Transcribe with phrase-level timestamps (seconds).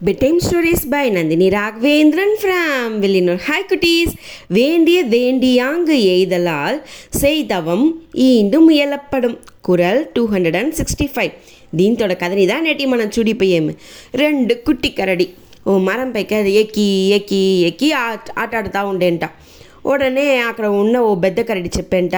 [0.00, 3.36] Bedtime stories by Nandini Raghavendran from Villinur.
[3.40, 4.10] Hi cuties!
[4.52, 6.76] வேண்டிய வேண்டியாங்கு எய்தலால்
[7.22, 7.84] செய்தவம்
[8.26, 11.32] ఈండు ముయలప్పడం Kural two hundred and sixty five
[11.74, 13.72] దీంతో కథనిదా నేటి మనం చూడిపోయాము
[14.22, 15.26] రెండు కుట్టి కరడి
[15.66, 16.86] ఓ మరం పైకి అది ఎక్కి
[17.18, 19.24] ఎక్కి ఎక్కి ఆట ఆటాడుతూ ఉండేంట
[19.85, 22.15] ఉడనే అక్కడ ఉన్న ఓ పెద్ద కరడి చెప్పేంట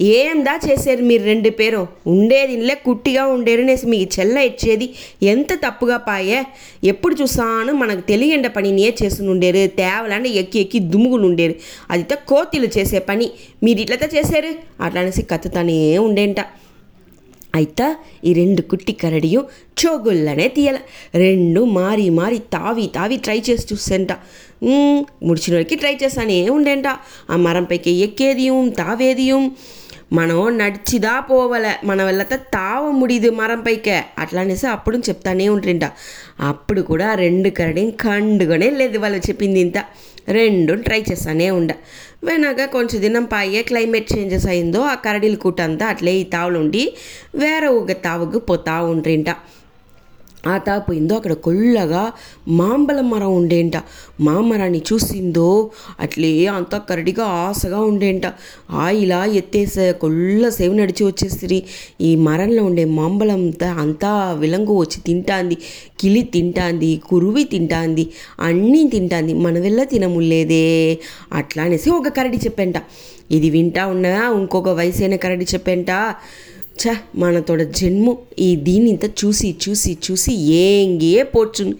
[0.00, 1.80] ఏందా చేశారు మీరు రెండు పేరు?
[2.06, 4.86] ఉండేది ఇల్లే కుట్టిగా ఉండేరు నేసి మీకు చెల్ల ఇచ్చేది
[5.22, 6.40] ఎంత తప్పుగా పాయే?
[6.84, 8.88] ఎప్పుడు చూసాను మనకు తెలియండ పని నే
[9.28, 11.54] ఉండేరు తేవలాంటి ఎక్కి ఎక్కి దుమ్ముకునుండేరు
[11.90, 13.28] అదితో కోతిలు చేసే పని.
[13.62, 14.52] మీరు ఇట్లతో చేశారు?
[14.82, 16.40] అట్లా అనేసి కత్తుతానే ఉండేంట.
[17.54, 17.86] ಆಯಿತಾ
[18.24, 19.40] ಈ రెండు కుట్టి కరడియు
[19.80, 20.78] చోగుల్లనే తీయాల
[21.14, 24.12] రెండు మారి మారి తావి తావి ట్రై చేసి చూసేంట
[25.22, 26.88] ముడిచినోడికి ట్రై చేస్తానే ఉండేంట
[27.30, 29.44] ఆ మరం పైకి ఎక్కేదియం తావేదియం
[30.12, 35.84] మనం నడిచిదా పోవలే మన వల్లత తావ ముడిదు మరం పైకే అట్లా అనేసి అప్పుడు చెప్తానే ఉంటుంట
[36.40, 39.78] అప్పుడు కూడా రెండు కరడి కండుగానే లేదు వాళ్ళు చెప్పింది ఇంత
[40.28, 41.72] రెండు ట్రై చేస్తానే ఉండ
[42.23, 46.83] వెనక కొంచెం దినం పాయే క్లైమేట్ చేంజెస్ అయిందో ఆ కరడీల కూటంతా అట్లే ఈ తావులు ఉండి
[47.35, 49.29] వేరే ఒక తావుకు పోతా ఉండ్రింట
[50.46, 52.12] ఆ తాపోయిందో అక్కడ కొల్లగా
[52.48, 53.72] మాంబల మరం ఉండేంట.
[54.20, 58.22] మామరాన్ని చూసిందో అట్లే అంత కరడిగా ఆశగా ఉండేంట.
[58.70, 61.62] ఆ ఇలా ఎత్తేసే కొల్ల సేవ నడిచి వచ్చేసిరి.
[62.00, 65.56] ఈ మరంలో ఉండే మాంబలంతా అంతా విలంగు వచ్చి తింటాంది.
[66.00, 69.34] కిలి తింటాంది కురువి తింటాంది అన్నీ తింటాంది.
[69.34, 70.98] మన వెళ్ళ తినములేదే
[71.32, 72.74] అట్లా అనేసి ఒక కరడి చెప్పంట.
[73.30, 75.86] ఇది వింటా ఉన్నా ఇంకొక వయసైన కరడి చెప్పంట.
[76.82, 78.18] చ మనతోడ జన్ము.
[78.38, 81.74] ఈ దీనింత చూసి చూసి చూసి ఏంగే పోచును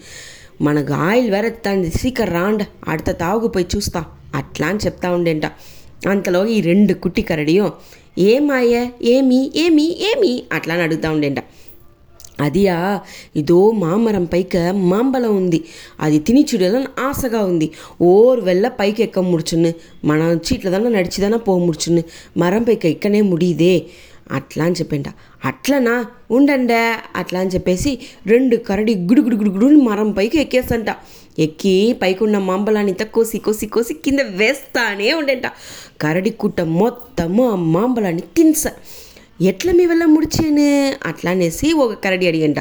[0.60, 2.66] మనకు ఆయిల్ వేరే తండ్రి సీకర్ రాండ.
[2.88, 4.04] అడత తాగుపోయి చూస్తా.
[4.34, 5.46] అట్లా అని చెప్తా ఉండేంట.
[6.08, 7.72] అంతలో ఈ రెండు కుట్టి కరడియో
[8.18, 8.86] ఏమాయ?
[9.02, 9.50] ఏమి?
[9.56, 9.86] ఏమి?
[10.10, 10.42] ఏమి?
[10.52, 11.38] అట్లా అని అడుగుతా ఉండేంట.
[12.40, 13.00] అదియా
[13.36, 15.64] ఇదో మామరం పైక మాంబలం ఉంది.
[16.00, 17.70] అది తిని చూడాలని ఆశగా ఉంది.
[18.02, 19.72] ఓర్ వెళ్ళ పైకి ఎక్క ముడుచున్ను
[20.04, 22.02] మనం చీట్లదన్నా నడిచిదన్నా పో ముడుచును
[22.36, 23.86] మరం పైక ఎక్కనే ముడిదే.
[24.30, 25.04] అట్లా అని చెప్పిండ
[25.44, 26.06] అట్లనా?
[26.30, 26.94] ఉండండే?
[27.16, 30.86] అట్లా అని చెప్పేసి రెండు కరడి గుడు గుడు గుడు గుడు మరం పైకి ఎక్కేస్తంట.
[31.38, 35.46] ఎక్కి పైకున్న మాంబలాన్ని కోసి కోసి కోసి కింద వేస్తానే ఉండేంట.
[36.00, 38.64] కరడి కుట్ట మొత్తము ఆ మాంబలాన్ని తినస.
[39.40, 40.94] ఎట్లా మీ వల్ల ముడిచేను?
[41.08, 42.56] అట్లా అనేసి ఒక కరడి అడిగంట.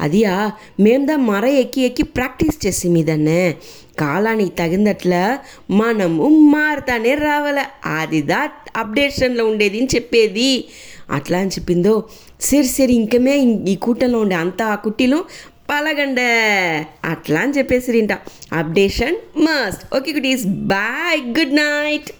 [0.00, 3.54] అదియా మేందా మర ఎక్కి ఎక్కి ప్రాక్టీస్ చేసి మీదన్నే
[3.98, 5.38] కాలానికి తగినట్ల
[5.70, 7.64] మనము మారుతానే రావాల.
[7.84, 10.64] అదిదా అప్డేషన్లో ఉండేది అని చెప్పేది.
[11.10, 12.08] అట్లా అని చెప్పిందో.
[12.40, 15.24] సరి సరి ఇంకమే ఈ కూటంలో ఉండే అంత ఆ కుట్టిలో
[15.70, 16.20] పలగండ.
[17.04, 18.08] అట్లా అని చెప్పేసి
[18.52, 22.10] updation must okay good is bye good night